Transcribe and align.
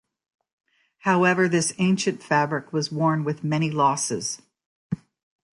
However 1.01 1.47
this 1.47 1.73
ancient 1.77 2.23
fabric 2.23 2.73
was 2.73 2.91
worn 2.91 3.23
with 3.23 3.43
many 3.43 3.69
losses. 3.69 4.41